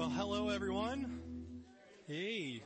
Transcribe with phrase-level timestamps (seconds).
[0.00, 1.20] Well, hello everyone.
[2.08, 2.62] Hey.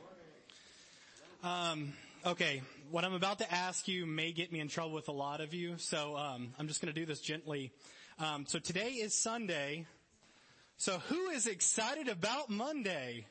[1.43, 1.91] Um,
[2.25, 2.61] okay,
[2.91, 5.53] what I'm about to ask you may get me in trouble with a lot of
[5.53, 7.73] you, so um, I'm just going to do this gently.
[8.19, 9.85] Um, so today is Sunday.
[10.77, 13.25] So who is excited about Monday?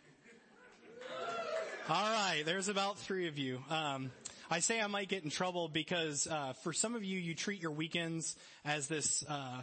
[1.89, 3.62] All right, there's about three of you.
[3.71, 4.11] Um,
[4.50, 7.62] I say I might get in trouble because uh, for some of you, you treat
[7.62, 8.36] your weekends
[8.66, 9.62] as this uh,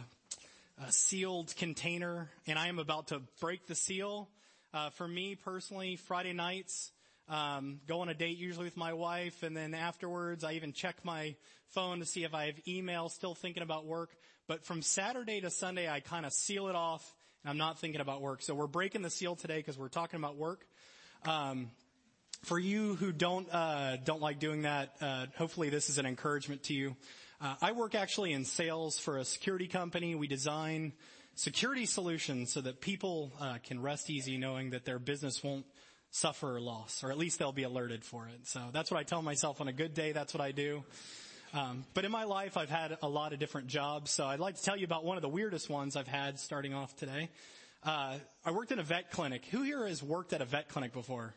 [0.90, 4.28] sealed container, and I am about to break the seal.
[4.74, 6.90] Uh, for me personally, Friday nights,
[7.28, 10.96] um, go on a date usually with my wife, and then afterwards, I even check
[11.04, 11.36] my
[11.68, 13.08] phone to see if I have email.
[13.08, 14.10] Still thinking about work,
[14.48, 17.14] but from Saturday to Sunday, I kind of seal it off,
[17.44, 18.42] and I'm not thinking about work.
[18.42, 20.66] So we're breaking the seal today because we're talking about work.
[21.24, 21.70] Um,
[22.44, 26.64] for you who don't uh, don't like doing that, uh, hopefully this is an encouragement
[26.64, 26.96] to you.
[27.42, 30.14] Uh, I work actually in sales for a security company.
[30.14, 30.92] We design
[31.34, 35.66] security solutions so that people uh, can rest easy knowing that their business won't
[36.12, 38.46] suffer loss, or at least they'll be alerted for it.
[38.46, 40.12] So that's what I tell myself on a good day.
[40.12, 40.84] That's what I do.
[41.52, 44.12] Um, but in my life, I've had a lot of different jobs.
[44.12, 46.74] So I'd like to tell you about one of the weirdest ones I've had starting
[46.74, 47.28] off today.
[47.82, 49.46] Uh, I worked in a vet clinic.
[49.46, 51.34] Who here has worked at a vet clinic before?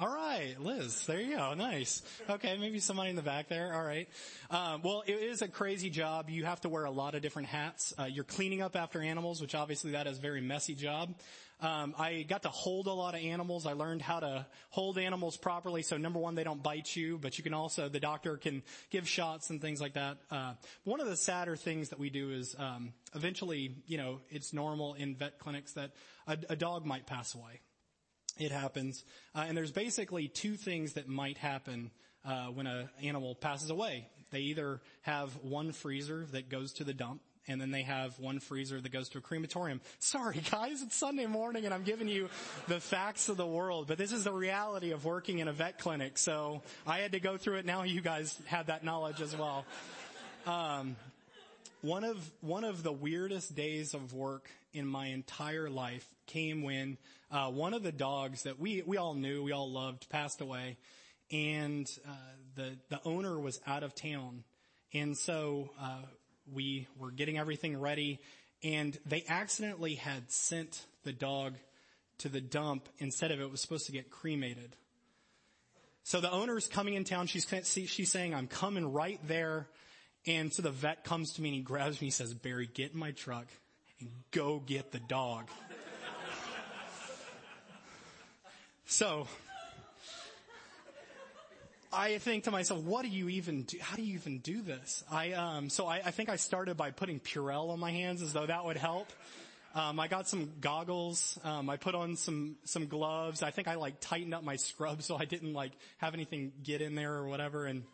[0.00, 1.06] All right, Liz.
[1.06, 1.54] There you go.
[1.54, 2.02] Nice.
[2.30, 3.74] Okay, maybe somebody in the back there.
[3.74, 4.08] All right.
[4.48, 6.30] Um, well, it is a crazy job.
[6.30, 7.92] You have to wear a lot of different hats.
[7.98, 11.16] Uh, you're cleaning up after animals, which obviously that is a very messy job.
[11.60, 13.66] Um, I got to hold a lot of animals.
[13.66, 15.82] I learned how to hold animals properly.
[15.82, 19.08] So number one, they don't bite you, but you can also the doctor can give
[19.08, 20.18] shots and things like that.
[20.30, 20.52] Uh,
[20.84, 24.94] one of the sadder things that we do is um, eventually, you know, it's normal
[24.94, 25.90] in vet clinics that
[26.28, 27.62] a, a dog might pass away
[28.38, 29.04] it happens.
[29.34, 31.90] Uh, and there's basically two things that might happen
[32.24, 34.08] uh, when an animal passes away.
[34.30, 38.40] They either have one freezer that goes to the dump, and then they have one
[38.40, 39.80] freezer that goes to a crematorium.
[39.98, 42.28] Sorry guys, it's Sunday morning and I'm giving you
[42.68, 45.78] the facts of the world, but this is the reality of working in a vet
[45.78, 46.18] clinic.
[46.18, 47.64] So I had to go through it.
[47.64, 49.64] Now you guys have that knowledge as well.
[50.46, 50.96] Um,
[51.80, 56.98] one of one of the weirdest days of work in my entire life came when
[57.30, 60.76] uh, one of the dogs that we we all knew, we all loved, passed away,
[61.30, 62.12] and uh,
[62.56, 64.44] the the owner was out of town,
[64.92, 66.02] and so uh,
[66.52, 68.20] we were getting everything ready,
[68.62, 71.54] and they accidentally had sent the dog
[72.18, 74.74] to the dump instead of it was supposed to get cremated.
[76.02, 77.26] So the owner's coming in town.
[77.28, 77.46] She's
[77.86, 79.68] she's saying, "I'm coming right there."
[80.26, 82.92] And so the vet comes to me and he grabs me and says, Barry, get
[82.92, 83.46] in my truck
[84.00, 85.48] and go get the dog.
[88.86, 89.26] so,
[91.92, 93.78] I think to myself, what do you even do?
[93.80, 95.02] How do you even do this?
[95.10, 98.32] I, um, so I, I think I started by putting Purell on my hands as
[98.32, 99.08] though that would help.
[99.74, 101.38] Um, I got some goggles.
[101.44, 103.42] Um, I put on some some gloves.
[103.42, 106.80] I think I like tightened up my scrub so I didn't like have anything get
[106.80, 107.66] in there or whatever.
[107.66, 107.84] And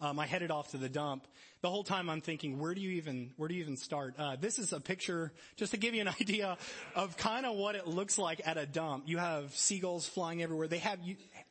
[0.00, 1.26] um, I headed off to the dump.
[1.60, 4.14] The whole time I'm thinking, where do you even, where do you even start?
[4.16, 6.56] Uh, this is a picture just to give you an idea
[6.94, 9.04] of kind of what it looks like at a dump.
[9.08, 10.68] You have seagulls flying everywhere.
[10.68, 11.00] They have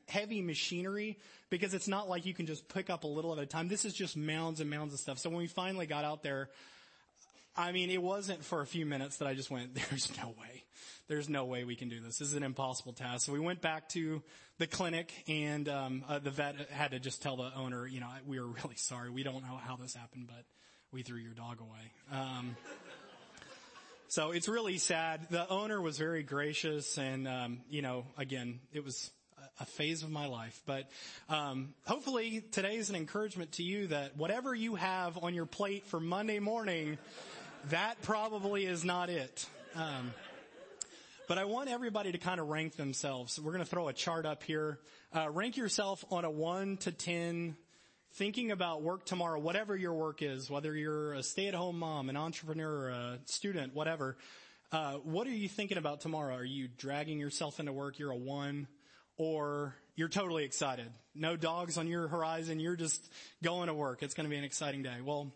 [0.07, 1.17] heavy machinery
[1.49, 3.67] because it's not like you can just pick up a little at a time.
[3.67, 5.19] This is just mounds and mounds of stuff.
[5.19, 6.49] So when we finally got out there,
[7.57, 10.63] I mean, it wasn't for a few minutes that I just went, there's no way.
[11.07, 12.19] There's no way we can do this.
[12.19, 13.25] This is an impossible task.
[13.25, 14.21] So we went back to
[14.59, 18.09] the clinic and, um, uh, the vet had to just tell the owner, you know,
[18.27, 19.09] we were really sorry.
[19.09, 20.45] We don't know how this happened, but
[20.91, 22.19] we threw your dog away.
[22.21, 22.55] Um,
[24.07, 25.27] so it's really sad.
[25.31, 29.09] The owner was very gracious and, um, you know, again, it was
[29.59, 30.61] a phase of my life.
[30.65, 30.89] But
[31.29, 35.85] um, hopefully today is an encouragement to you that whatever you have on your plate
[35.87, 36.97] for Monday morning,
[37.69, 39.45] that probably is not it.
[39.75, 40.13] Um,
[41.27, 43.39] but I want everybody to kind of rank themselves.
[43.39, 44.79] We're going to throw a chart up here.
[45.13, 47.57] Uh, rank yourself on a one to ten.
[48.13, 52.89] Thinking about work tomorrow, whatever your work is, whether you're a stay-at-home mom, an entrepreneur,
[52.89, 54.17] a student, whatever.
[54.71, 56.35] Uh, what are you thinking about tomorrow?
[56.35, 57.99] Are you dragging yourself into work?
[57.99, 58.67] You're a one,
[59.17, 60.87] or you're totally excited.
[61.13, 62.59] No dogs on your horizon.
[62.59, 63.07] You're just
[63.43, 64.01] going to work.
[64.01, 64.97] It's going to be an exciting day.
[65.03, 65.31] Well,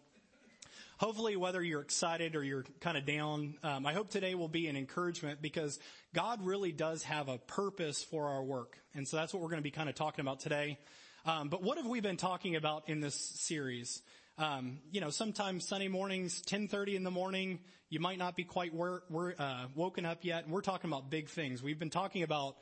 [1.01, 4.67] hopefully whether you're excited or you're kind of down, um, I hope today will be
[4.67, 5.79] an encouragement because
[6.13, 8.77] God really does have a purpose for our work.
[8.93, 10.77] And so that's what we're going to be kind of talking about today.
[11.25, 14.03] Um, but what have we been talking about in this series?
[14.37, 18.71] Um, you know, sometimes Sunday mornings, 10:30 in the morning, you might not be quite
[18.71, 21.63] wor- wor- uh, woken up yet, and we're talking about big things.
[21.63, 22.57] We've been talking about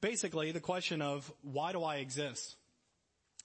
[0.00, 2.56] basically the question of why do I exist?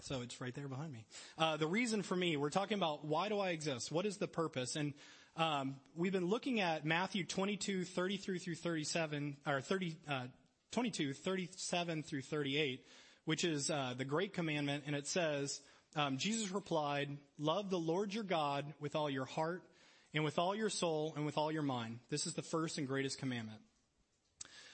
[0.04, 1.06] So it's right there behind me.
[1.38, 3.92] Uh, the reason for me, we're talking about why do I exist?
[3.92, 4.76] What is the purpose?
[4.76, 4.94] And
[5.38, 10.24] Um, we've been looking at Matthew 22, 33 through 37, or 30, uh,
[10.72, 12.86] 22, 37 through 38,
[13.24, 15.62] which is uh, the Great Commandment, and it says,
[15.96, 19.64] um, Jesus replied, "Love the Lord your God with all your heart,
[20.14, 22.00] and with all your soul, and with all your mind.
[22.10, 23.62] This is the first and greatest commandment."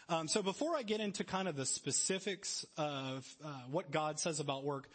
[0.10, 4.40] Um, so before I get into kind of the specifics of uh, what God says
[4.40, 4.90] about work,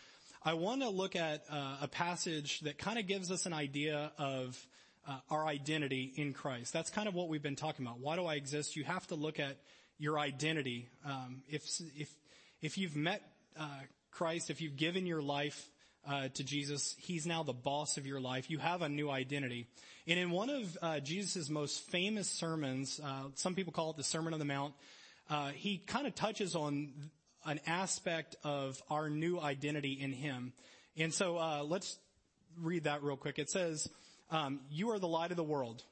[0.44, 4.10] I want to look at uh, a passage that kind of gives us an idea
[4.18, 4.66] of
[5.06, 6.72] uh, our identity in Christ.
[6.72, 8.00] That's kind of what we've been talking about.
[8.00, 8.74] Why do I exist?
[8.74, 9.56] You have to look at
[9.98, 10.88] your identity.
[11.06, 11.62] Um, if
[11.96, 12.12] if
[12.60, 13.22] if you've met
[13.56, 13.68] uh,
[14.10, 15.70] Christ, if you've given your life
[16.08, 18.50] uh, to Jesus, He's now the boss of your life.
[18.50, 19.68] You have a new identity.
[20.08, 24.02] And in one of uh, Jesus' most famous sermons, uh, some people call it the
[24.02, 24.74] Sermon on the Mount,
[25.30, 26.90] uh, he kind of touches on
[27.44, 30.52] an aspect of our new identity in Him.
[30.96, 31.98] And so uh, let's
[32.58, 33.38] read that real quick.
[33.38, 33.88] It says,
[34.30, 35.82] um, "You are the light of the world.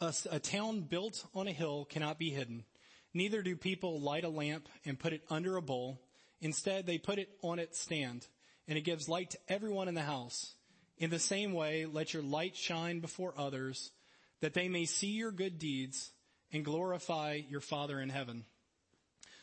[0.00, 2.64] A, a town built on a hill cannot be hidden.
[3.14, 6.02] Neither do people light a lamp and put it under a bowl.
[6.40, 8.26] Instead, they put it on its stand,
[8.68, 10.54] and it gives light to everyone in the house.
[10.98, 13.90] In the same way, let your light shine before others,
[14.40, 16.10] that they may see your good deeds."
[16.52, 18.44] and glorify your Father in heaven.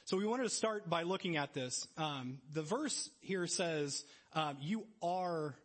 [0.06, 1.88] So we wanted to start by looking at this.
[1.98, 4.04] Um, the verse here says,
[4.34, 5.56] um, "You are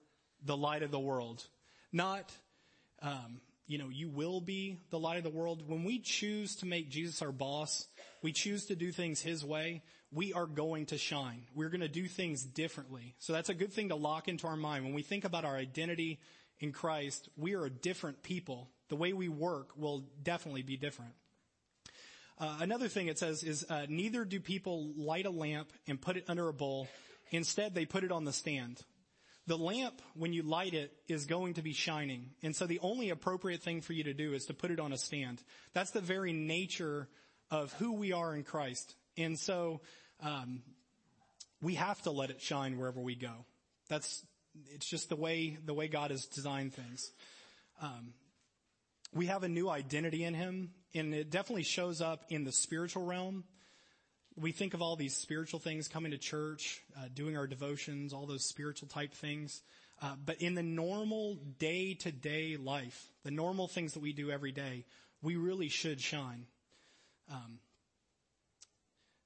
[0.45, 1.45] the light of the world,"
[1.93, 2.33] not,
[3.03, 5.69] um, you know, you will be the light of the world.
[5.69, 7.89] When we choose to make Jesus our boss,
[8.23, 9.83] we choose to do things His way.
[10.13, 11.49] We are going to shine.
[11.53, 13.17] We're going to do things differently.
[13.19, 15.57] So that's a good thing to lock into our mind when we think about our
[15.57, 16.21] identity
[16.61, 17.29] in Christ.
[17.37, 18.71] We are a different people.
[18.89, 21.13] The way we work will definitely be different.
[22.41, 26.17] Uh, another thing it says is, uh, neither do people light a lamp and put
[26.17, 26.89] it under a bowl.
[27.31, 28.81] Instead, they put it on the stand.
[29.47, 32.31] The lamp, when you light it, is going to be shining.
[32.43, 34.93] And so the only appropriate thing for you to do is to put it on
[34.93, 35.43] a stand.
[35.73, 37.09] That's the very nature
[37.51, 38.95] of who we are in Christ.
[39.17, 39.81] And so,
[40.21, 40.63] um,
[41.61, 43.33] we have to let it shine wherever we go.
[43.89, 44.25] That's,
[44.75, 47.11] it's just the way, the way God has designed things.
[47.83, 48.13] Um,
[49.13, 53.05] we have a new identity in him and it definitely shows up in the spiritual
[53.05, 53.45] realm.
[54.37, 58.27] We think of all these spiritual things coming to church, uh, doing our devotions, all
[58.27, 59.63] those spiritual type things.
[60.01, 64.31] Uh, but in the normal day to day life, the normal things that we do
[64.31, 64.85] every day,
[65.23, 66.47] we really should shine.
[67.31, 67.59] Um,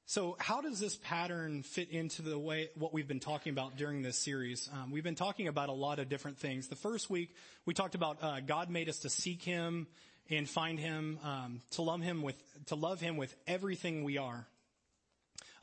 [0.06, 4.02] so how does this pattern fit into the way, what we've been talking about during
[4.02, 4.68] this series?
[4.72, 6.68] Um, we've been talking about a lot of different things.
[6.68, 9.86] The first week, we talked about, uh, God made us to seek Him
[10.30, 12.36] and find Him, um, to love Him with,
[12.66, 14.46] to love Him with everything we are.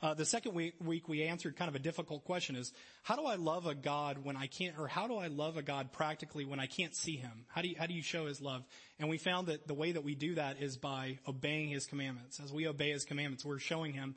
[0.02, 2.72] Uh, the second week, week we answered kind of a difficult question is,
[3.02, 5.62] how do I love a God when I can't, or how do I love a
[5.62, 7.44] God practically when I can't see Him?
[7.48, 8.64] How do you, how do you show His love?
[8.98, 12.40] And we found that the way that we do that is by obeying His commandments.
[12.40, 14.14] As we obey His commandments, we're showing Him,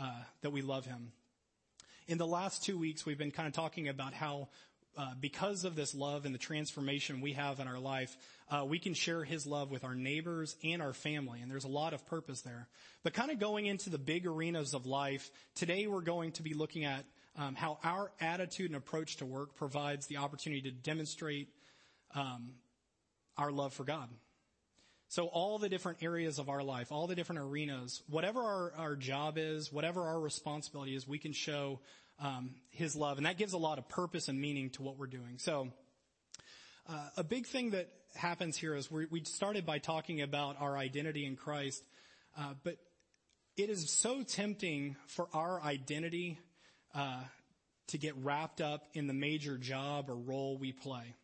[0.00, 1.10] uh, that we love Him.
[2.06, 4.50] In the last two weeks, we've been kind of talking about how
[4.96, 8.16] uh, because of this love and the transformation we have in our life,
[8.50, 11.68] uh, we can share His love with our neighbors and our family, and there's a
[11.68, 12.68] lot of purpose there.
[13.02, 16.54] But kind of going into the big arenas of life, today we're going to be
[16.54, 17.04] looking at
[17.36, 21.48] um, how our attitude and approach to work provides the opportunity to demonstrate
[22.14, 22.50] um,
[23.36, 24.08] our love for God.
[25.08, 28.96] So all the different areas of our life, all the different arenas, whatever our, our
[28.96, 31.80] job is, whatever our responsibility is, we can show
[32.20, 35.06] um, His love, and that gives a lot of purpose and meaning to what we're
[35.06, 35.38] doing.
[35.38, 35.68] So,
[36.88, 41.26] uh, a big thing that happens here is we started by talking about our identity
[41.26, 41.82] in Christ,
[42.38, 42.76] uh, but
[43.56, 46.38] it is so tempting for our identity
[46.94, 47.22] uh,
[47.88, 51.14] to get wrapped up in the major job or role we play.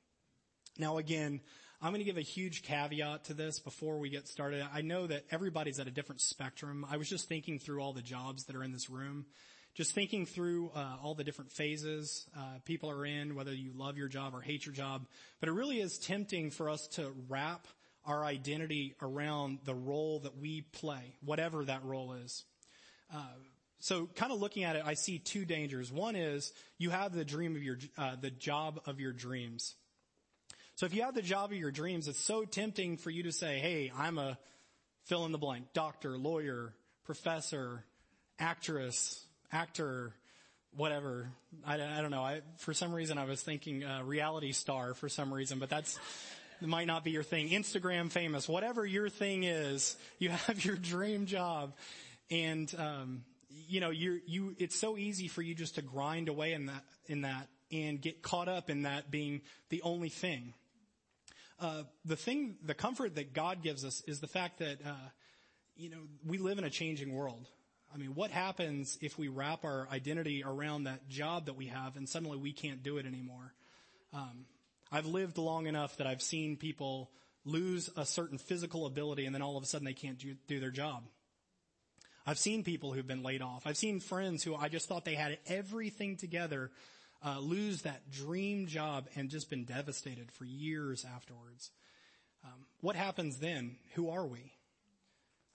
[0.78, 1.40] Now, again,
[1.82, 4.66] I'm going to give a huge caveat to this before we get started.
[4.72, 6.86] I know that everybody's at a different spectrum.
[6.90, 9.26] I was just thinking through all the jobs that are in this room
[9.74, 13.96] just thinking through uh, all the different phases uh, people are in, whether you love
[13.96, 15.06] your job or hate your job.
[15.38, 17.66] But it really is tempting for us to wrap
[18.04, 22.44] our identity around the role that we play, whatever that role is.
[23.14, 23.22] Uh,
[23.78, 25.90] so kind of looking at it, I see two dangers.
[25.92, 29.74] One is you have the dream of your, uh, the job of your dreams.
[30.74, 33.32] So if you have the job of your dreams, it's so tempting for you to
[33.32, 34.38] say, hey, I'm a
[35.04, 36.74] fill in the blank, doctor, lawyer,
[37.04, 37.84] professor,
[38.38, 40.12] actress, actor,
[40.76, 41.28] whatever.
[41.66, 42.22] I, I don't know.
[42.22, 45.98] I, for some reason I was thinking uh, reality star for some reason, but that's,
[46.60, 47.48] might not be your thing.
[47.48, 51.72] Instagram famous, whatever your thing is, you have your dream job.
[52.30, 56.52] And, um, you know, you you, it's so easy for you just to grind away
[56.52, 59.40] in that, in that and get caught up in that being
[59.70, 60.54] the only thing.
[61.60, 65.08] uh, the thing, the comfort that God gives us is the fact that, uh,
[65.76, 67.46] you know, we live in a changing world.
[67.92, 71.96] I mean, what happens if we wrap our identity around that job that we have
[71.96, 73.52] and suddenly we can't do it anymore?
[74.12, 74.46] Um,
[74.92, 77.10] I've lived long enough that I've seen people
[77.44, 80.60] lose a certain physical ability and then all of a sudden they can't do, do
[80.60, 81.02] their job.
[82.26, 83.66] I've seen people who've been laid off.
[83.66, 86.70] I've seen friends who I just thought they had everything together
[87.24, 91.70] uh, lose that dream job and just been devastated for years afterwards.
[92.44, 93.76] Um, what happens then?
[93.94, 94.52] Who are we?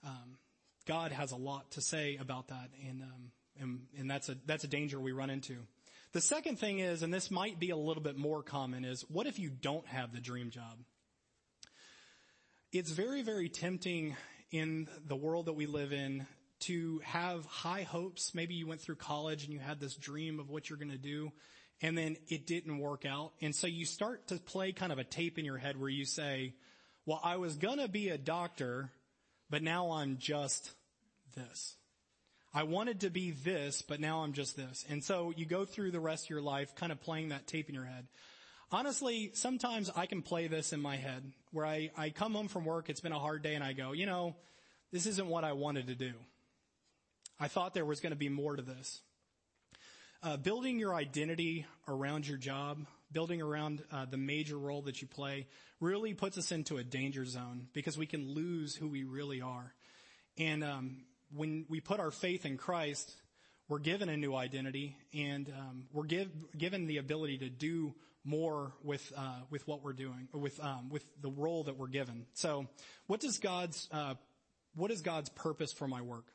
[0.04, 0.38] Um,
[0.86, 4.64] God has a lot to say about that, and, um, and and that's a that's
[4.64, 5.56] a danger we run into.
[6.12, 9.26] The second thing is, and this might be a little bit more common, is what
[9.26, 10.78] if you don't have the dream job?
[12.72, 14.16] It's very very tempting
[14.50, 16.26] in the world that we live in
[16.60, 18.34] to have high hopes.
[18.34, 20.96] Maybe you went through college and you had this dream of what you're going to
[20.96, 21.32] do
[21.82, 23.32] and then it didn't work out.
[23.40, 26.04] And so you start to play kind of a tape in your head where you
[26.04, 26.54] say,
[27.04, 28.90] well, I was going to be a doctor,
[29.50, 30.72] but now I'm just
[31.34, 31.76] this.
[32.52, 34.84] I wanted to be this, but now I'm just this.
[34.88, 37.68] And so you go through the rest of your life kind of playing that tape
[37.68, 38.06] in your head.
[38.72, 42.64] Honestly, sometimes I can play this in my head where I, I come home from
[42.64, 44.34] work, it's been a hard day and I go, you know,
[44.90, 46.12] this isn't what I wanted to do.
[47.38, 49.02] I thought there was going to be more to this.
[50.22, 55.08] Uh, building your identity around your job, building around uh, the major role that you
[55.08, 55.46] play,
[55.80, 59.74] really puts us into a danger zone because we can lose who we really are.
[60.38, 60.96] And um,
[61.34, 63.14] when we put our faith in Christ,
[63.68, 67.94] we're given a new identity, and um, we're give, given the ability to do
[68.24, 72.26] more with uh, with what we're doing, with um, with the role that we're given.
[72.34, 72.66] So,
[73.06, 74.14] what does God's uh,
[74.74, 76.26] what is God's purpose for my work?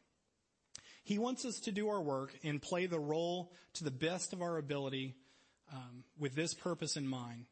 [1.03, 4.41] He wants us to do our work and play the role to the best of
[4.41, 5.15] our ability
[5.71, 7.45] um, with this purpose in mind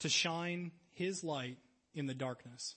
[0.00, 1.58] to shine His light
[1.94, 2.76] in the darkness.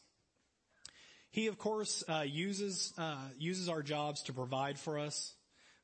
[1.32, 5.34] He, of course, uh, uses uh, uses our jobs to provide for us.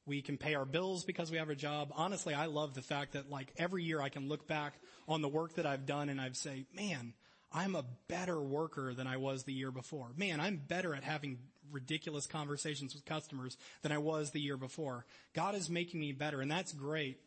[0.05, 1.91] We can pay our bills because we have a job.
[1.95, 4.73] Honestly, I love the fact that like every year I can look back
[5.07, 7.13] on the work that I've done and I've say, man,
[7.53, 10.07] I'm a better worker than I was the year before.
[10.15, 11.37] Man, I'm better at having
[11.71, 15.05] ridiculous conversations with customers than I was the year before.
[15.33, 17.19] God is making me better and that's great.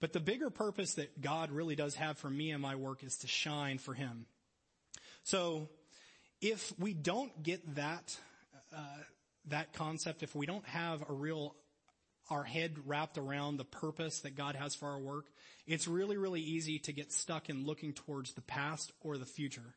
[0.00, 3.18] But the bigger purpose that God really does have for me and my work is
[3.18, 4.26] to shine for Him.
[5.24, 5.68] So
[6.40, 8.16] if we don't get that,
[8.74, 9.02] uh,
[9.48, 11.54] that concept, if we don't have a real
[12.30, 15.26] our head wrapped around the purpose that God has for our work,
[15.66, 19.74] it's really, really easy to get stuck in looking towards the past or the future.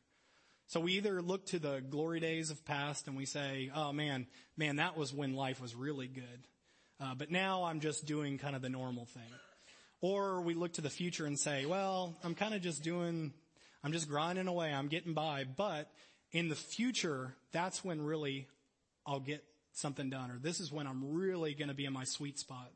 [0.68, 4.26] So we either look to the glory days of past and we say, oh man,
[4.56, 6.46] man, that was when life was really good.
[7.00, 9.22] Uh, but now I'm just doing kind of the normal thing.
[10.00, 13.32] Or we look to the future and say, well, I'm kind of just doing,
[13.82, 15.90] I'm just grinding away, I'm getting by, but
[16.32, 18.48] in the future, that's when really
[19.06, 22.04] I'll get something done, or this is when I'm really going to be in my
[22.04, 22.70] sweet spot.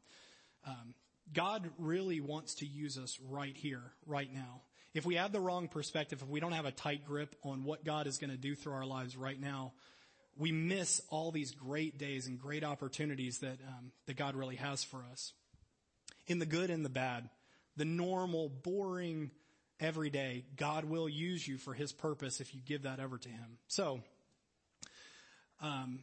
[0.67, 0.95] Um,
[1.33, 4.63] God really wants to use us right here, right now.
[4.95, 7.85] If we have the wrong perspective, if we don't have a tight grip on what
[7.85, 9.73] God is going to do through our lives right now,
[10.37, 14.85] we miss all these great days and great opportunities that um, that God really has
[14.85, 15.33] for us.
[16.27, 17.29] In the good and the bad,
[17.77, 19.31] the normal, boring,
[19.81, 23.59] everyday, God will use you for His purpose if you give that over to Him.
[23.69, 24.01] So,
[25.61, 26.01] um,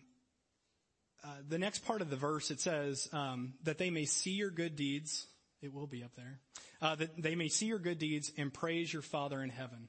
[1.23, 4.51] uh, the next part of the verse it says um, that they may see your
[4.51, 5.25] good deeds.
[5.61, 6.39] It will be up there.
[6.81, 9.87] Uh, that they may see your good deeds and praise your Father in heaven.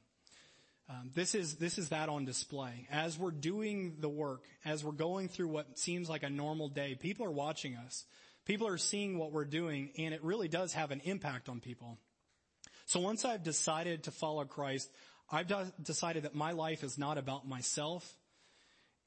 [0.88, 4.92] Um, this is this is that on display as we're doing the work, as we're
[4.92, 6.94] going through what seems like a normal day.
[6.94, 8.04] People are watching us.
[8.46, 11.98] People are seeing what we're doing, and it really does have an impact on people.
[12.86, 14.88] So once I've decided to follow Christ,
[15.30, 18.08] I've decided that my life is not about myself.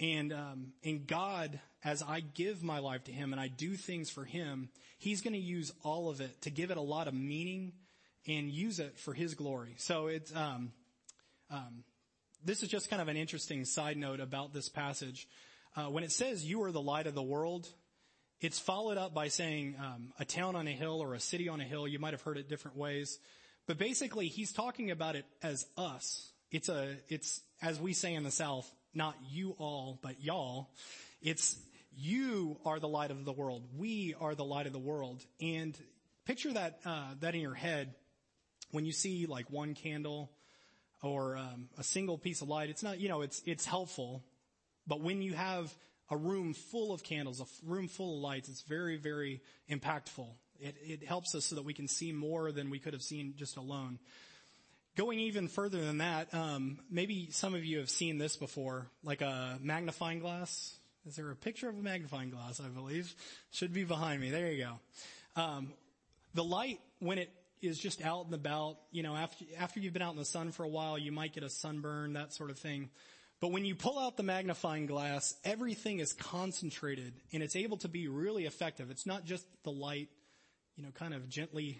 [0.02, 4.10] And, um, and God, as I give my life to Him and I do things
[4.10, 7.14] for Him, He's going to use all of it to give it a lot of
[7.14, 7.72] meaning
[8.28, 9.76] and use it for His glory.
[9.78, 10.74] So it's, um,
[11.50, 11.84] um,
[12.44, 15.28] this is just kind of an interesting side note about this passage.
[15.76, 17.68] Uh, when it says you are the light of the world,
[18.42, 21.60] it's followed up by saying um, a town on a hill or a city on
[21.60, 21.88] a hill.
[21.88, 23.20] You might have heard it different ways.
[23.68, 26.32] But basically, he's talking about it as us.
[26.50, 30.70] It's a, it's, as we say in the South, not you all, but y'all.
[31.22, 31.58] It's,
[31.96, 33.64] you are the light of the world.
[33.78, 35.24] We are the light of the world.
[35.42, 35.78] And
[36.26, 37.94] picture that, uh, that in your head
[38.72, 40.32] when you see like one candle
[41.04, 42.70] or, um, a single piece of light.
[42.70, 44.24] It's not, you know, it's, it's helpful.
[44.88, 45.72] But when you have
[46.10, 50.28] a room full of candles, a room full of lights, it's very, very impactful.
[50.60, 53.34] It, it helps us so that we can see more than we could have seen
[53.38, 54.00] just alone.
[55.00, 59.22] going even further than that, um, maybe some of you have seen this before, like
[59.22, 60.76] a magnifying glass.
[61.06, 62.60] Is there a picture of a magnifying glass?
[62.60, 63.16] I believe
[63.52, 64.30] should be behind me.
[64.30, 65.42] There you go.
[65.42, 65.72] Um,
[66.34, 67.30] the light when it
[67.62, 70.52] is just out and about, you know, after after you've been out in the sun
[70.52, 72.90] for a while, you might get a sunburn, that sort of thing.
[73.42, 77.88] But when you pull out the magnifying glass, everything is concentrated and it's able to
[77.88, 78.92] be really effective.
[78.92, 80.10] It's not just the light,
[80.76, 81.80] you know, kind of gently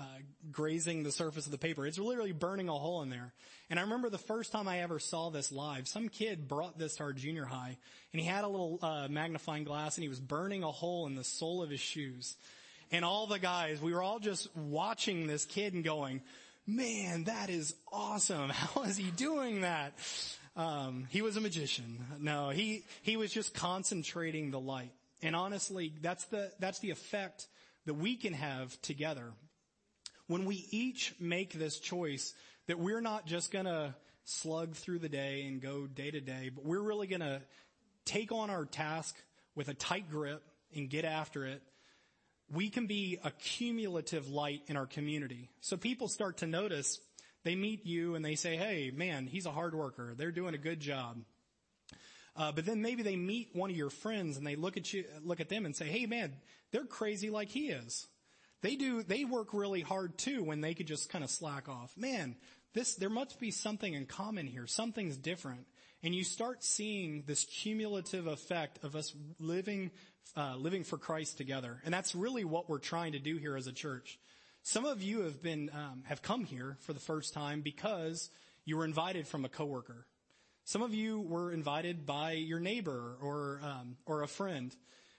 [0.00, 0.04] uh,
[0.50, 1.86] grazing the surface of the paper.
[1.86, 3.32] It's literally burning a hole in there.
[3.70, 6.96] And I remember the first time I ever saw this live, some kid brought this
[6.96, 7.76] to our junior high
[8.12, 11.14] and he had a little uh, magnifying glass and he was burning a hole in
[11.14, 12.34] the sole of his shoes.
[12.90, 16.22] And all the guys, we were all just watching this kid and going,
[16.66, 18.48] man, that is awesome.
[18.50, 19.92] How is he doing that?
[20.56, 21.98] Um, he was a magician.
[22.20, 24.92] No, he, he was just concentrating the light.
[25.22, 27.48] And honestly, that's the, that's the effect
[27.86, 29.32] that we can have together.
[30.26, 32.34] When we each make this choice
[32.66, 33.94] that we're not just gonna
[34.24, 37.42] slug through the day and go day to day, but we're really gonna
[38.04, 39.16] take on our task
[39.54, 40.42] with a tight grip
[40.74, 41.62] and get after it,
[42.52, 45.50] we can be a cumulative light in our community.
[45.60, 47.00] So people start to notice
[47.44, 50.14] they meet you and they say, hey, man, he's a hard worker.
[50.16, 51.18] They're doing a good job.
[52.36, 55.04] Uh, but then maybe they meet one of your friends and they look at you,
[55.22, 56.32] look at them and say, hey man,
[56.72, 58.08] they're crazy like he is.
[58.62, 61.92] They do, they work really hard too when they could just kind of slack off.
[61.96, 62.34] Man,
[62.72, 64.66] this, there must be something in common here.
[64.66, 65.66] Something's different.
[66.02, 69.90] And you start seeing this cumulative effect of us living,
[70.36, 71.80] uh, living for Christ together.
[71.84, 74.18] And that's really what we're trying to do here as a church.
[74.66, 78.30] Some of you have been, um, have come here for the first time because
[78.64, 80.06] you were invited from a coworker.
[80.64, 84.74] Some of you were invited by your neighbor or, um, or a friend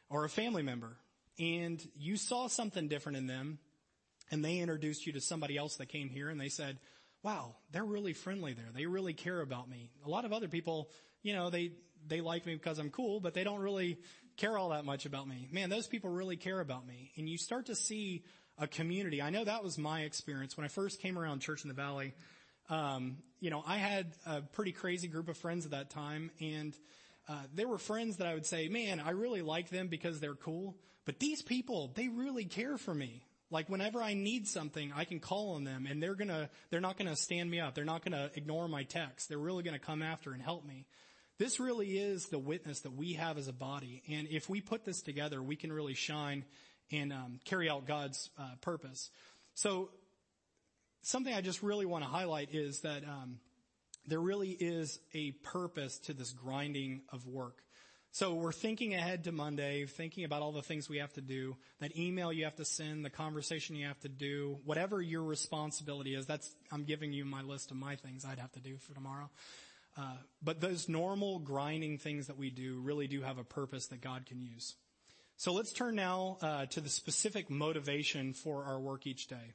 [0.09, 0.97] or a family member
[1.37, 3.59] and you saw something different in them
[4.31, 6.79] and they introduced you to somebody else that came here and they said,
[7.21, 8.71] wow, they're really friendly there.
[8.73, 9.91] They really care about me.
[10.07, 10.89] A lot of other people,
[11.21, 11.73] you know, they,
[12.07, 13.99] they like me because I'm cool, but they don't really
[14.37, 15.47] care all that much about me.
[15.51, 17.11] Man, those people really care about me.
[17.15, 18.23] And you start to see
[18.57, 19.21] a community.
[19.21, 22.13] I know that was my experience when I first came around Church in the Valley.
[22.69, 26.75] Um, you know, I had a pretty crazy group of friends at that time, and
[27.27, 30.35] uh, there were friends that I would say, "Man, I really like them because they're
[30.35, 33.21] cool." But these people, they really care for me.
[33.51, 36.97] Like whenever I need something, I can call on them, and they're gonna, they're not
[36.97, 37.75] gonna stand me up.
[37.75, 39.29] They're not gonna ignore my text.
[39.29, 40.85] They're really gonna come after and help me.
[41.37, 44.85] This really is the witness that we have as a body, and if we put
[44.85, 46.45] this together, we can really shine
[46.91, 49.09] and um, carry out God's uh, purpose.
[49.53, 49.89] So,
[51.01, 53.39] something I just really want to highlight is that um,
[54.07, 57.61] there really is a purpose to this grinding of work.
[58.11, 61.57] So we're thinking ahead to Monday, thinking about all the things we have to do,
[61.81, 66.15] that email you have to send, the conversation you have to do, whatever your responsibility
[66.15, 66.25] is.
[66.25, 69.29] That's I'm giving you my list of my things I'd have to do for tomorrow.
[69.97, 73.99] Uh, but those normal grinding things that we do really do have a purpose that
[73.99, 74.75] God can use.
[75.37, 79.53] So let's turn now uh, to the specific motivation for our work each day.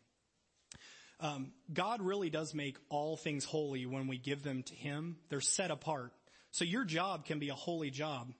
[1.20, 5.16] Um, God really does make all things holy when we give them to Him.
[5.28, 6.12] They're set apart.
[6.50, 8.32] So your job can be a holy job.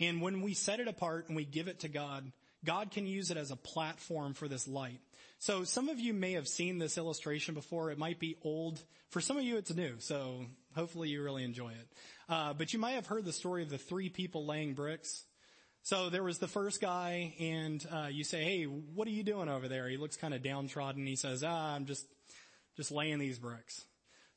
[0.00, 2.30] And when we set it apart and we give it to God,
[2.64, 5.00] God can use it as a platform for this light.
[5.38, 7.90] So some of you may have seen this illustration before.
[7.90, 8.80] It might be old.
[9.10, 9.96] For some of you, it's new.
[9.98, 11.88] So hopefully you really enjoy it.
[12.28, 15.24] Uh, but you might have heard the story of the three people laying bricks.
[15.84, 19.48] So there was the first guy and, uh, you say, hey, what are you doing
[19.48, 19.88] over there?
[19.88, 21.04] He looks kind of downtrodden.
[21.06, 22.06] He says, ah, I'm just,
[22.76, 23.84] just laying these bricks.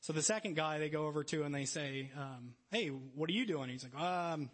[0.00, 3.32] So the second guy they go over to and they say, um, hey, what are
[3.32, 3.68] you doing?
[3.68, 4.50] He's like, um,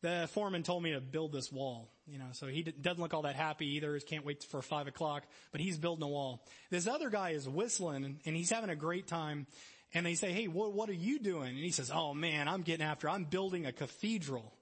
[0.00, 3.22] the foreman told me to build this wall, you know, so he doesn't look all
[3.22, 3.94] that happy either.
[3.94, 6.46] He can't wait for five o'clock, but he's building a wall.
[6.70, 9.48] This other guy is whistling and he's having a great time.
[9.92, 11.48] And they say, hey, what, what are you doing?
[11.48, 14.52] And he says, oh man, I'm getting after, I'm building a cathedral.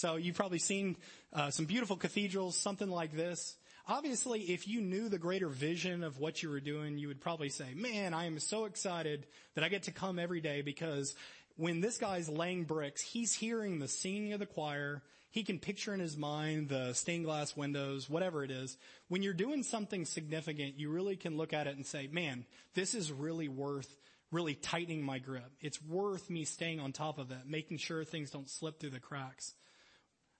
[0.00, 0.96] So you've probably seen
[1.30, 3.58] uh, some beautiful cathedrals, something like this.
[3.86, 7.50] Obviously, if you knew the greater vision of what you were doing, you would probably
[7.50, 11.14] say, man, I am so excited that I get to come every day because
[11.56, 15.02] when this guy's laying bricks, he's hearing the singing of the choir.
[15.32, 18.78] He can picture in his mind the stained glass windows, whatever it is.
[19.08, 22.94] When you're doing something significant, you really can look at it and say, man, this
[22.94, 23.94] is really worth
[24.32, 25.50] really tightening my grip.
[25.60, 29.00] It's worth me staying on top of it, making sure things don't slip through the
[29.00, 29.52] cracks.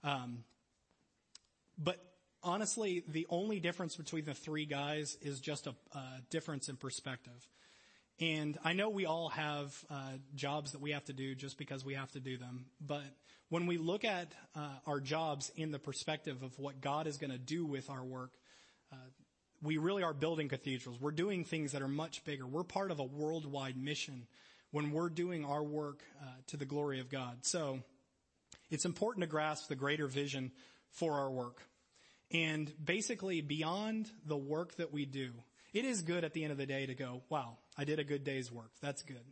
[0.02, 0.44] Um,
[1.78, 1.98] but
[2.42, 7.48] honestly, the only difference between the three guys is just a, a difference in perspective.
[8.20, 11.84] And I know we all have uh, jobs that we have to do just because
[11.84, 12.66] we have to do them.
[12.80, 13.04] But
[13.48, 17.30] when we look at uh, our jobs in the perspective of what God is going
[17.30, 18.32] to do with our work,
[18.92, 18.96] uh,
[19.62, 21.00] we really are building cathedrals.
[21.00, 22.46] We're doing things that are much bigger.
[22.46, 24.26] We're part of a worldwide mission
[24.70, 27.38] when we're doing our work uh, to the glory of God.
[27.42, 27.80] So
[28.70, 30.52] it's important to grasp the greater vision
[30.90, 31.62] for our work.
[32.32, 35.30] And basically beyond the work that we do,
[35.72, 38.04] it is good at the end of the day to go, wow, I did a
[38.04, 38.70] good day's work.
[38.80, 39.24] That's good.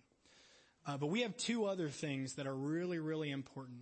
[0.87, 3.81] Uh, but we have two other things that are really, really important.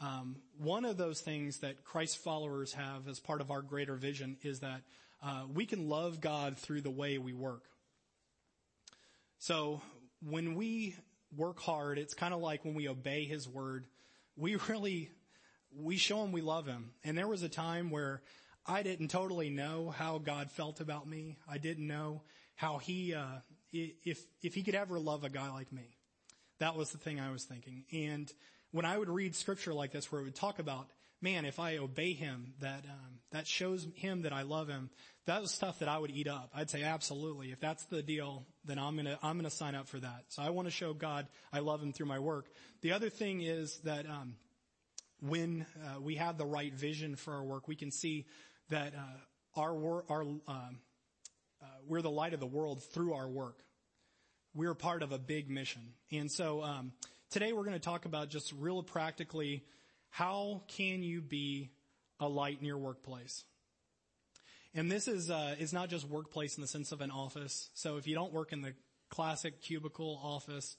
[0.00, 4.36] Um, one of those things that Christ followers have as part of our greater vision
[4.42, 4.82] is that
[5.22, 7.64] uh, we can love God through the way we work.
[9.38, 9.80] So
[10.20, 10.96] when we
[11.36, 13.86] work hard, it's kind of like when we obey His word.
[14.36, 15.10] We really,
[15.74, 16.90] we show Him we love Him.
[17.04, 18.22] And there was a time where
[18.66, 21.36] I didn't totally know how God felt about me.
[21.48, 22.22] I didn't know
[22.54, 23.40] how He, uh,
[23.72, 25.96] if if He could ever love a guy like me.
[26.60, 27.84] That was the thing I was thinking.
[27.92, 28.32] And
[28.70, 30.88] when I would read scripture like this, where it would talk about,
[31.24, 34.90] man, if I obey Him, that um, that shows Him that I love Him
[35.26, 36.50] that was stuff that I would eat up.
[36.54, 37.50] I'd say absolutely.
[37.50, 40.24] If that's the deal, then I'm gonna, I'm gonna sign up for that.
[40.28, 42.46] So I want to show God I love Him through my work.
[42.82, 44.36] The other thing is that, um,
[45.20, 48.26] when, uh, we have the right vision for our work, we can see
[48.68, 50.80] that, uh, our work, our, um,
[51.62, 53.56] uh, we're the light of the world through our work.
[54.54, 55.94] We're part of a big mission.
[56.12, 56.92] And so, um,
[57.30, 59.64] today we're going to talk about just real practically
[60.14, 61.70] how can you be
[62.20, 63.42] a light in your workplace?
[64.72, 67.68] And this is, uh, is not just workplace in the sense of an office.
[67.74, 68.74] So if you don't work in the
[69.08, 70.76] classic cubicle office,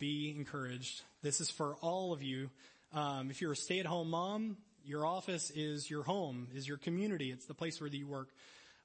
[0.00, 1.02] be encouraged.
[1.22, 2.50] This is for all of you.
[2.92, 7.30] Um, if you're a stay-at-home mom, your office is your home, is your community.
[7.30, 8.30] It's the place where you work.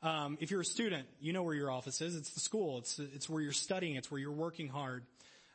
[0.03, 2.15] Um, if you're a student, you know where your office is.
[2.15, 2.77] It's the school.
[2.77, 3.95] It's it's where you're studying.
[3.95, 5.05] It's where you're working hard.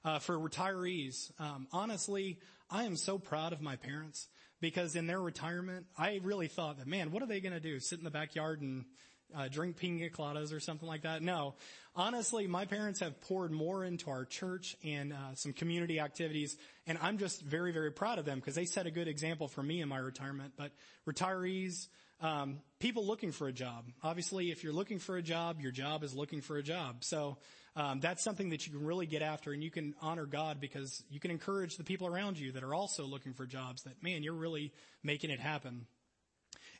[0.04, 2.38] Uh, for retirees, um, honestly,
[2.74, 4.26] I am so proud of my parents
[4.60, 7.78] because in their retirement, I really thought that, man, what are they going to do?
[7.78, 8.84] Sit in the backyard and
[9.32, 11.22] uh, drink pina coladas or something like that?
[11.22, 11.54] No.
[11.94, 16.98] Honestly, my parents have poured more into our church and uh, some community activities, and
[17.00, 19.80] I'm just very, very proud of them because they set a good example for me
[19.80, 20.54] in my retirement.
[20.56, 20.72] But
[21.08, 21.86] retirees,
[22.20, 23.84] um, people looking for a job.
[24.02, 27.04] Obviously, if you're looking for a job, your job is looking for a job.
[27.04, 27.38] So
[27.76, 31.02] um, that's something that you can really get after, and you can honor God because
[31.10, 33.82] you can encourage the people around you that are also looking for jobs.
[33.82, 35.86] That man, you're really making it happen.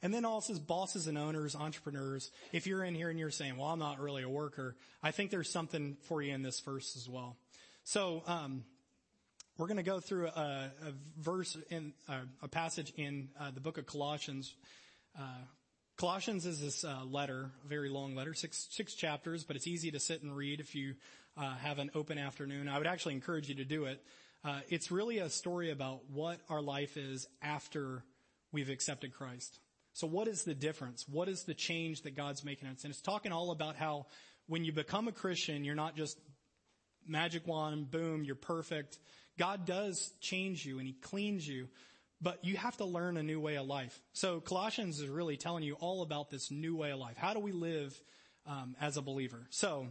[0.03, 2.31] And then also bosses and owners, entrepreneurs.
[2.53, 5.31] If you're in here and you're saying, "Well, I'm not really a worker," I think
[5.31, 7.37] there's something for you in this verse as well.
[7.83, 8.65] So um,
[9.59, 13.61] we're going to go through a, a verse in uh, a passage in uh, the
[13.61, 14.55] book of Colossians.
[15.19, 15.23] Uh,
[15.97, 19.93] Colossians is this uh, letter, a very long letter, six six chapters, but it's easy
[19.93, 20.95] to sit and read if you
[21.37, 22.69] uh, have an open afternoon.
[22.69, 24.03] I would actually encourage you to do it.
[24.45, 28.03] Uh, it's really a story about what our life is after
[28.51, 29.61] we've accepted Christ.
[29.93, 31.07] So what is the difference?
[31.09, 32.83] What is the change that God's making us?
[32.83, 34.07] And it's talking all about how
[34.49, 36.19] when you become a Christian, you're not just
[37.07, 38.99] magic wand, boom, you're perfect.
[39.39, 41.69] God does change you and He cleans you
[42.21, 44.01] but you have to learn a new way of life.
[44.13, 47.17] So Colossians is really telling you all about this new way of life.
[47.17, 47.99] How do we live
[48.47, 49.47] um, as a believer?
[49.51, 49.89] So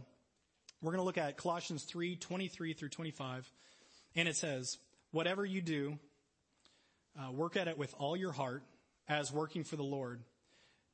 [0.82, 3.50] we're going to look at Colossians 3, 23 through 25.
[4.16, 4.78] And it says,
[5.12, 5.98] whatever you do,
[7.18, 8.62] uh, work at it with all your heart
[9.08, 10.20] as working for the Lord,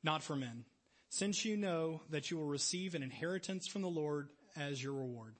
[0.03, 0.65] not for men,
[1.09, 5.35] since you know that you will receive an inheritance from the Lord as your reward.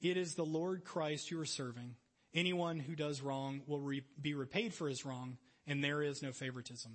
[0.00, 1.96] It is the Lord Christ you are serving
[2.36, 6.32] Anyone who does wrong will re- be repaid for his wrong, and there is no
[6.32, 6.92] favoritism.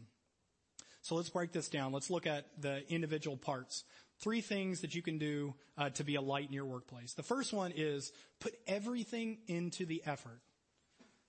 [1.02, 1.92] So let's break this down.
[1.92, 3.84] Let's look at the individual parts.
[4.20, 7.14] Three things that you can do uh, to be a light in your workplace.
[7.14, 10.40] The first one is put everything into the effort.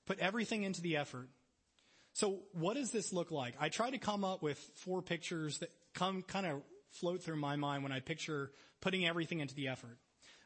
[0.07, 1.31] Put everything into the effort.
[2.12, 3.55] So what does this look like?
[3.59, 7.57] I try to come up with four pictures that come kind of float through my
[7.57, 8.51] mind when I picture
[8.83, 9.96] putting everything into the effort.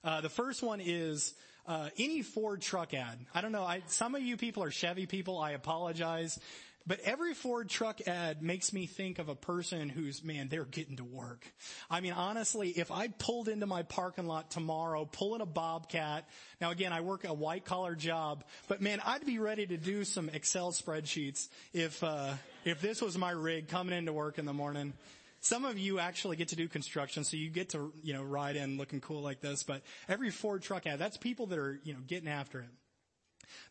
[0.05, 1.35] Uh, the first one is
[1.67, 3.19] uh, any Ford truck ad.
[3.35, 3.65] I don't know.
[3.65, 5.39] I, some of you people are Chevy people.
[5.39, 6.39] I apologize.
[6.89, 10.99] But every Ford truck ad makes me think of a person who's, man, they're getting
[10.99, 11.45] to work.
[11.91, 16.29] I mean, honestly, if I pulled into my parking lot tomorrow, pulling a Bobcat,
[16.61, 20.05] now again, I work a white collar job, but man, I'd be ready to do
[20.05, 24.53] some Excel spreadsheets if, uh, if this was my rig coming into work in the
[24.53, 24.93] morning.
[25.47, 28.57] Some of you actually get to do construction, so you get to, you know, ride
[28.57, 31.93] in looking cool like this, but every Ford truck ad, that's people that are, you
[31.93, 32.69] know, getting after it.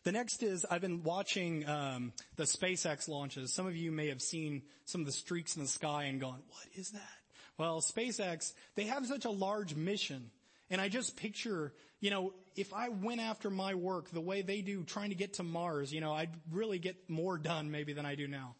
[0.02, 3.52] The next is I've been watching um, the SpaceX launches.
[3.52, 6.40] Some of you may have seen some of the streaks in the sky and gone,
[6.48, 7.18] "What is that?"
[7.58, 10.30] Well, SpaceX they have such a large mission,
[10.70, 14.62] and I just picture, you know, if I went after my work the way they
[14.62, 18.06] do, trying to get to Mars, you know, I'd really get more done maybe than
[18.06, 18.54] I do now.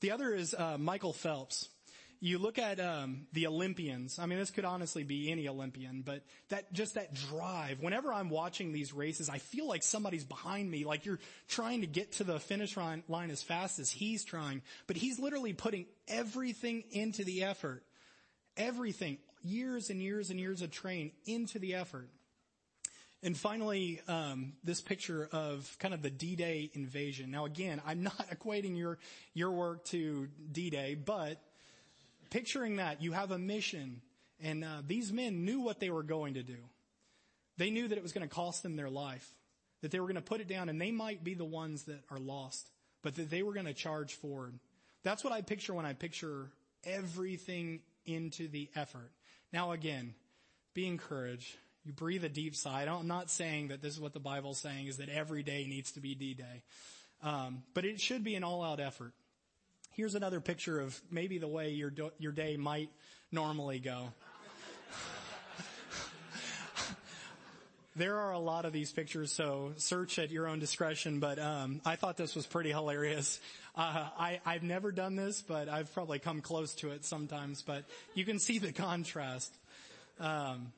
[0.00, 1.68] The other is uh, Michael Phelps.
[2.20, 4.18] You look at um, the Olympians.
[4.18, 7.80] I mean, this could honestly be any Olympian, but that just that drive.
[7.80, 10.84] Whenever I'm watching these races, I feel like somebody's behind me.
[10.84, 14.96] Like you're trying to get to the finish line, as fast as he's trying, but
[14.96, 17.82] he's literally putting everything into the effort.
[18.56, 22.08] Everything, years and years and years of train into the effort.
[23.22, 27.30] And finally, um, this picture of kind of the D-Day invasion.
[27.30, 28.98] Now, again, I'm not equating your
[29.34, 31.40] your work to D-Day, but
[32.30, 34.00] picturing that you have a mission,
[34.42, 36.58] and uh, these men knew what they were going to do.
[37.58, 39.30] They knew that it was going to cost them their life,
[39.82, 42.02] that they were going to put it down, and they might be the ones that
[42.10, 42.70] are lost,
[43.02, 44.58] but that they were going to charge forward.
[45.02, 46.50] That's what I picture when I picture
[46.84, 49.10] everything into the effort.
[49.52, 50.14] Now, again,
[50.74, 52.82] be encouraged you breathe a deep sigh.
[52.82, 55.92] I'm not saying that this is what the Bible's saying is that every day needs
[55.92, 56.64] to be D-Day.
[57.22, 59.12] Um, but it should be an all-out effort.
[59.96, 62.90] Here's another picture of maybe the way your, do- your day might
[63.32, 64.12] normally go.
[67.96, 71.18] there are a lot of these pictures, so search at your own discretion.
[71.18, 73.40] But um, I thought this was pretty hilarious.
[73.74, 77.62] Uh, I, I've never done this, but I've probably come close to it sometimes.
[77.62, 79.50] But you can see the contrast.
[80.20, 80.74] Um,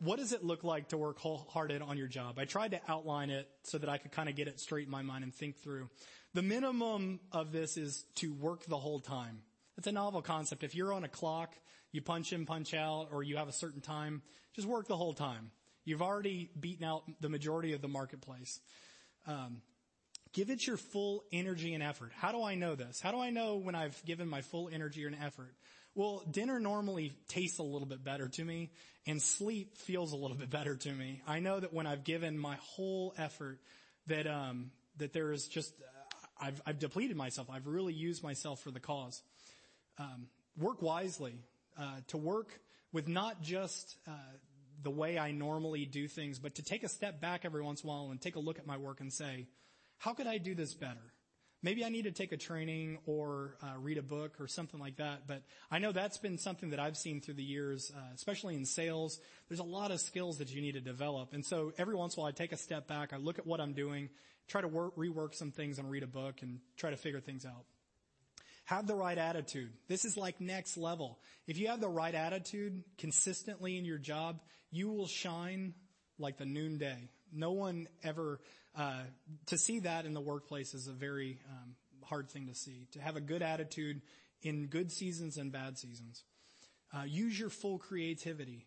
[0.00, 2.38] what does it look like to work wholehearted on your job?
[2.38, 4.90] I tried to outline it so that I could kind of get it straight in
[4.90, 5.88] my mind and think through.
[6.34, 9.40] The minimum of this is to work the whole time.
[9.76, 10.62] It's a novel concept.
[10.62, 11.54] If you're on a clock,
[11.92, 14.22] you punch in, punch out, or you have a certain time,
[14.54, 15.50] just work the whole time.
[15.84, 18.60] You've already beaten out the majority of the marketplace.
[19.26, 19.62] Um,
[20.32, 22.12] give it your full energy and effort.
[22.14, 23.00] How do I know this?
[23.00, 25.54] How do I know when I've given my full energy and effort?
[25.94, 28.70] Well, dinner normally tastes a little bit better to me
[29.06, 31.22] and sleep feels a little bit better to me.
[31.26, 33.58] I know that when I've given my whole effort
[34.08, 35.72] that, um, that there is just,
[36.40, 37.48] I've, I've depleted myself.
[37.50, 39.22] I've really used myself for the cause.
[39.98, 41.34] Um, work wisely,
[41.78, 42.60] uh, to work
[42.92, 44.12] with not just, uh,
[44.82, 47.88] the way I normally do things, but to take a step back every once in
[47.88, 49.48] a while and take a look at my work and say,
[49.98, 51.12] how could I do this better?
[51.60, 54.98] Maybe I need to take a training or uh, read a book or something like
[54.98, 55.26] that.
[55.26, 58.64] But I know that's been something that I've seen through the years, uh, especially in
[58.64, 59.18] sales.
[59.48, 61.32] There's a lot of skills that you need to develop.
[61.32, 63.12] And so every once in a while I take a step back.
[63.12, 64.08] I look at what I'm doing,
[64.48, 67.44] try to work, rework some things and read a book and try to figure things
[67.44, 67.64] out.
[68.64, 69.72] Have the right attitude.
[69.88, 71.18] This is like next level.
[71.46, 75.74] If you have the right attitude consistently in your job, you will shine
[76.18, 77.08] like the noonday.
[77.32, 78.40] No one ever
[78.76, 79.00] uh,
[79.46, 82.88] to see that in the workplace is a very um, hard thing to see.
[82.92, 84.02] To have a good attitude
[84.42, 86.22] in good seasons and bad seasons.
[86.94, 88.66] Uh, use your full creativity.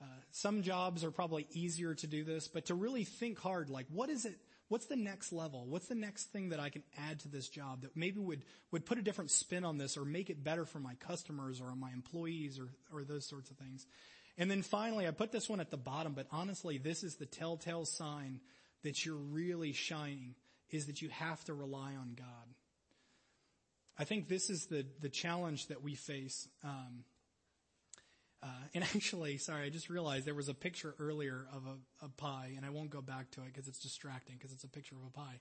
[0.00, 3.86] Uh, some jobs are probably easier to do this, but to really think hard, like
[3.90, 4.36] what is it?
[4.68, 5.66] What's the next level?
[5.66, 8.86] What's the next thing that I can add to this job that maybe would, would
[8.86, 11.92] put a different spin on this or make it better for my customers or my
[11.92, 13.86] employees or, or those sorts of things.
[14.38, 17.26] And then finally, I put this one at the bottom, but honestly, this is the
[17.26, 18.40] telltale sign
[18.82, 20.34] that you're really shining
[20.70, 22.26] is that you have to rely on God.
[23.98, 26.48] I think this is the, the challenge that we face.
[26.64, 27.04] Um,
[28.44, 32.08] uh, and actually, sorry, I just realized there was a picture earlier of a, a
[32.10, 34.96] pie, and I won't go back to it because it's distracting because it's a picture
[34.96, 35.40] of a pie.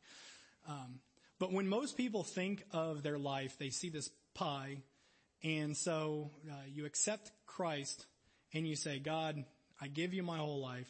[0.68, 1.00] Um,
[1.40, 4.78] but when most people think of their life, they see this pie,
[5.44, 8.06] and so uh, you accept Christ
[8.54, 9.44] and you say, God,
[9.82, 10.90] I give you my whole life.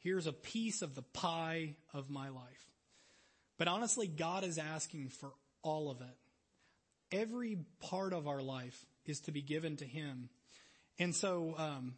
[0.00, 2.66] Here's a piece of the pie of my life.
[3.56, 5.32] But honestly, God is asking for
[5.62, 6.16] all of it.
[7.10, 10.28] Every part of our life is to be given to Him.
[10.98, 11.94] And so, um,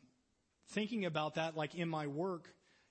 [0.71, 2.49] thinking about that, like in my work,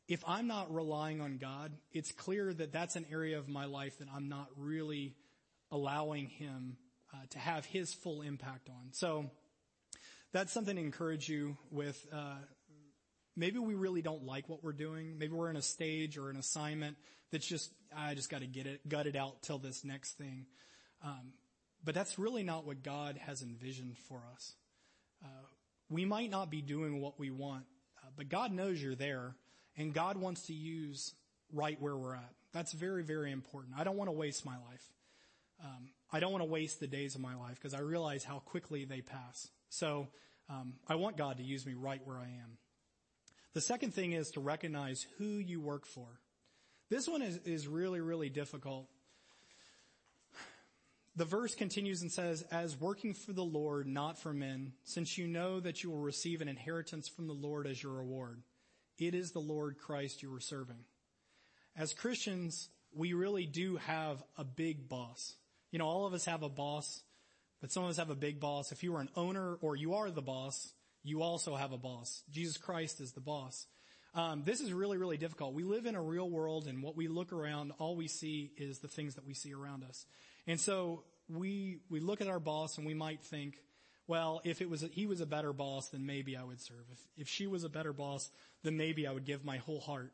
[0.07, 3.99] if I'm not relying on God, it's clear that that's an area of my life
[3.99, 5.15] that I'm not really
[5.71, 6.77] allowing Him
[7.13, 8.91] uh, to have His full impact on.
[8.91, 9.29] So,
[10.31, 12.05] that's something to encourage you with.
[12.11, 12.37] Uh,
[13.35, 15.17] maybe we really don't like what we're doing.
[15.17, 16.97] Maybe we're in a stage or an assignment
[17.31, 20.45] that's just, I just got to get it, gut it out till this next thing.
[21.03, 21.33] Um,
[21.83, 24.53] but that's really not what God has envisioned for us.
[25.23, 25.27] Uh,
[25.89, 27.65] we might not be doing what we want,
[27.97, 29.35] uh, but God knows you're there
[29.77, 31.13] and God wants to use
[31.51, 32.33] right where we're at.
[32.53, 33.75] That's very, very important.
[33.77, 34.83] I don't want to waste my life.
[35.63, 38.39] Um, I don't want to waste the days of my life because I realize how
[38.39, 39.49] quickly they pass.
[39.69, 40.07] So
[40.49, 42.57] um, I want God to use me right where I am.
[43.53, 46.07] The second thing is to recognize who you work for.
[46.89, 48.87] This one is, is really, really difficult.
[51.19, 55.27] The verse continues and says, as working for the Lord, not for men, since you
[55.27, 58.41] know that you will receive an inheritance from the Lord as your reward.
[58.97, 60.85] It is the Lord Christ you are serving.
[61.75, 65.35] As Christians, we really do have a big boss.
[65.71, 67.03] You know, all of us have a boss
[67.61, 68.71] but some of us have a big boss.
[68.71, 72.23] If you are an owner or you are the boss, you also have a boss.
[72.31, 73.65] Jesus Christ is the boss.
[74.15, 75.53] Um, this is really, really difficult.
[75.53, 78.79] We live in a real world, and what we look around, all we see is
[78.79, 80.05] the things that we see around us.
[80.47, 83.55] And so we we look at our boss, and we might think,
[84.07, 86.85] well, if it was a, he was a better boss, then maybe I would serve.
[86.91, 88.29] If if she was a better boss,
[88.63, 90.11] then maybe I would give my whole heart.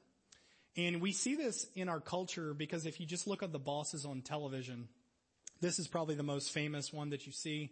[0.77, 4.05] And we see this in our culture because if you just look at the bosses
[4.05, 4.89] on television,
[5.61, 7.71] this is probably the most famous one that you see.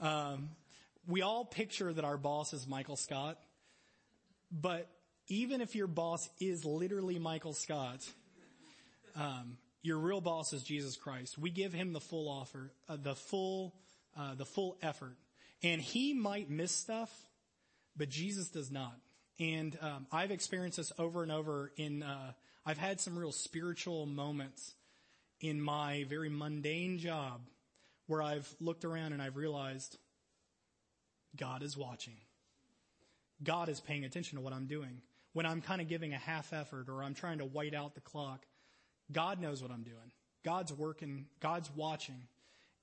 [0.00, 0.50] Um,
[1.06, 3.38] we all picture that our boss is Michael Scott,
[4.50, 4.88] but
[5.28, 8.00] even if your boss is literally Michael Scott,
[9.16, 11.38] um, your real boss is Jesus Christ.
[11.38, 13.74] We give him the full offer, uh, the full,
[14.18, 15.14] uh, the full effort,
[15.62, 17.10] and he might miss stuff,
[17.94, 18.96] but Jesus does not.
[19.38, 21.70] And um, I've experienced this over and over.
[21.76, 22.32] In uh,
[22.64, 24.74] I've had some real spiritual moments
[25.40, 27.42] in my very mundane job
[28.06, 29.98] where I've looked around and I've realized
[31.36, 32.16] God is watching.
[33.42, 35.02] God is paying attention to what I'm doing.
[35.34, 38.00] When I'm kind of giving a half effort or I'm trying to white out the
[38.00, 38.46] clock,
[39.12, 40.12] God knows what I'm doing.
[40.44, 42.22] God's working, God's watching,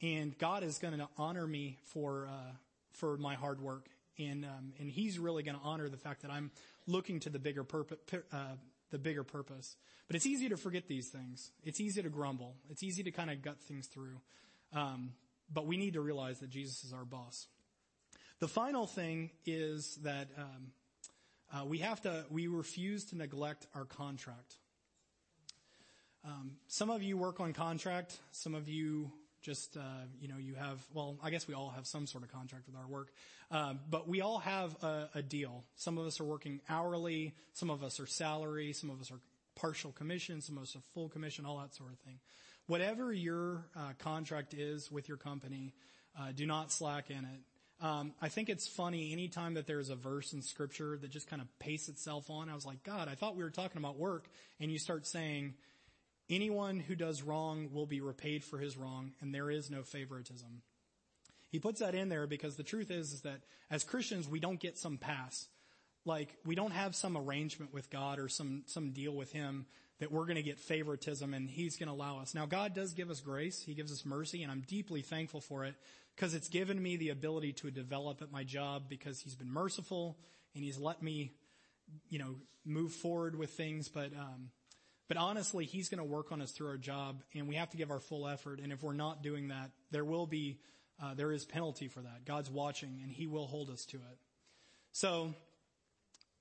[0.01, 2.51] and God is going to honor me for, uh,
[2.93, 3.87] for my hard work.
[4.17, 6.51] And, um, and He's really going to honor the fact that I'm
[6.87, 7.99] looking to the bigger purpose,
[8.31, 8.55] uh,
[8.89, 9.75] the bigger purpose.
[10.07, 11.51] But it's easy to forget these things.
[11.63, 12.55] It's easy to grumble.
[12.69, 14.19] It's easy to kind of gut things through.
[14.73, 15.13] Um,
[15.53, 17.47] but we need to realize that Jesus is our boss.
[18.39, 20.71] The final thing is that um,
[21.53, 24.55] uh, we have to we refuse to neglect our contract.
[26.23, 28.17] Um, some of you work on contract.
[28.31, 31.87] Some of you just uh, you know you have well i guess we all have
[31.87, 33.09] some sort of contract with our work
[33.49, 37.69] um, but we all have a, a, deal some of us are working hourly some
[37.69, 39.19] of us are salary some of us are
[39.55, 42.19] partial commission some of us are full commission all that sort of thing
[42.67, 45.73] whatever your uh, contract is with your company
[46.19, 47.41] uh, do not slack in it
[47.81, 51.41] um, I think it's funny anytime that there's a verse in scripture that just kind
[51.41, 52.47] of pastes itself on.
[52.47, 54.27] I was like, God, I thought we were talking about work.
[54.59, 55.55] And you start saying,
[56.31, 60.61] anyone who does wrong will be repaid for his wrong, and there is no favoritism.
[61.51, 64.59] He puts that in there because the truth is, is that as Christians, we don't
[64.59, 65.47] get some pass.
[66.05, 69.65] Like, we don't have some arrangement with God or some, some deal with Him
[69.99, 72.33] that we're going to get favoritism and He's going to allow us.
[72.33, 73.61] Now, God does give us grace.
[73.61, 75.75] He gives us mercy, and I'm deeply thankful for it
[76.15, 80.17] because it's given me the ability to develop at my job because he's been merciful
[80.55, 81.33] and he's let me,
[82.09, 83.89] you know, move forward with things.
[83.89, 84.49] But, um,
[85.17, 87.91] honestly, he's going to work on us through our job and we have to give
[87.91, 88.59] our full effort.
[88.59, 90.59] And if we're not doing that, there will be,
[91.01, 92.25] uh, there is penalty for that.
[92.25, 94.17] God's watching and he will hold us to it.
[94.91, 95.33] So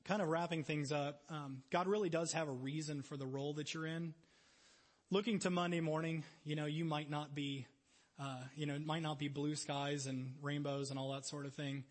[0.04, 3.54] kind of wrapping things up, um, God really does have a reason for the role
[3.54, 4.14] that you're in.
[5.10, 7.66] Looking to Monday morning, you know, you might not be
[8.20, 11.46] uh, you know, it might not be blue skies and rainbows and all that sort
[11.46, 11.84] of thing.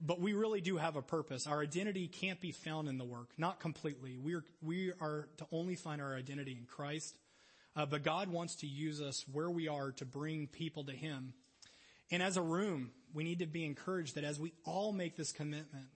[0.00, 1.46] But we really do have a purpose.
[1.46, 4.18] Our identity can't be found in the work, not completely.
[4.18, 7.16] We are, we are to only find our identity in Christ.
[7.74, 11.34] Uh, but God wants to use us where we are to bring people to Him.
[12.10, 15.32] And as a room, we need to be encouraged that as we all make this
[15.32, 15.86] commitment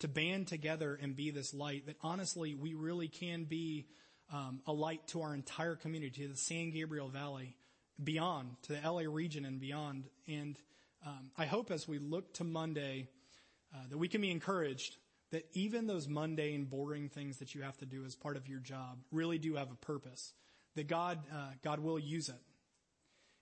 [0.00, 3.86] to band together and be this light, that honestly, we really can be
[4.32, 7.56] um, a light to our entire community, to the San Gabriel Valley
[8.02, 10.04] beyond, to the LA region and beyond.
[10.26, 10.58] And
[11.06, 13.08] um, I hope as we look to Monday
[13.74, 14.96] uh, that we can be encouraged
[15.30, 18.58] that even those mundane, boring things that you have to do as part of your
[18.58, 20.32] job really do have a purpose.
[20.74, 22.40] That God, uh, God will use it.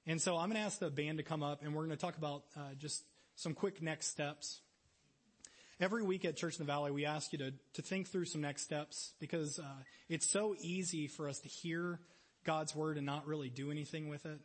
[0.07, 2.01] And so I'm going to ask the band to come up, and we're going to
[2.01, 3.05] talk about uh, just
[3.37, 4.61] some quick next steps.
[5.81, 8.41] Every week at Church in the Valley, we ask you to to think through some
[8.41, 12.01] next steps because uh, it's so easy for us to hear
[12.45, 14.41] God's word and not really do anything with it.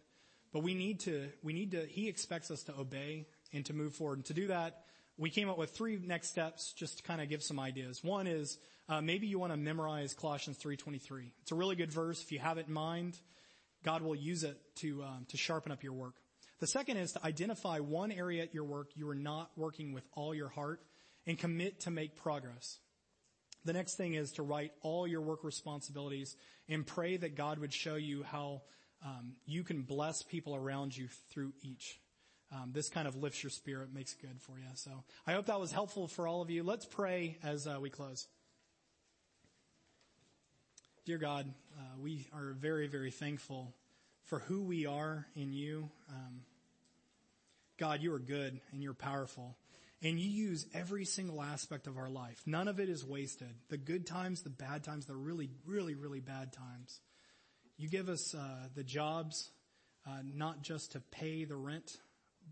[0.52, 3.96] But we need to, we need to, he expects us to obey and to move
[3.96, 4.20] forward.
[4.20, 4.84] And to do that,
[5.18, 8.04] we came up with three next steps just to kind of give some ideas.
[8.04, 8.58] One is,
[8.90, 11.32] uh, maybe you want to memorize Colossians 3.23.
[11.42, 12.22] It's a really good verse.
[12.22, 13.18] If you have it in mind,
[13.84, 16.16] God will use it to, um, to sharpen up your work.
[16.60, 20.04] The second is to identify one area at your work you are not working with
[20.14, 20.82] all your heart
[21.28, 22.80] and commit to make progress.
[23.66, 26.36] The next thing is to write all your work responsibilities
[26.68, 28.62] and pray that God would show you how
[29.06, 32.00] um, you can bless people around you through each.
[32.54, 34.66] Um, this kind of lifts your spirit, makes it good for you.
[34.76, 34.92] So
[35.26, 36.64] I hope that was helpful for all of you.
[36.64, 38.28] Let's pray as uh, we close.
[41.06, 43.74] Dear God, uh, we are very, very thankful
[44.26, 45.90] for who we are in you.
[46.10, 46.42] Um,
[47.78, 49.58] God, you are good and you're powerful.
[50.02, 52.42] And you use every single aspect of our life.
[52.46, 53.54] None of it is wasted.
[53.70, 57.00] The good times, the bad times, the really, really, really bad times.
[57.78, 59.50] You give us uh, the jobs,
[60.06, 61.98] uh, not just to pay the rent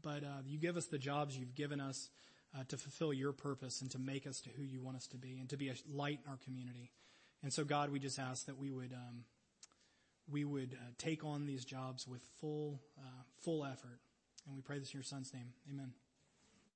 [0.01, 2.09] but uh, you give us the jobs you've given us
[2.57, 5.17] uh, to fulfill your purpose and to make us to who you want us to
[5.17, 6.91] be and to be a light in our community.
[7.43, 9.23] And so, God, we just ask that we would um,
[10.29, 13.99] we would uh, take on these jobs with full uh, full effort.
[14.45, 15.53] And we pray this in your Son's name.
[15.69, 15.93] Amen.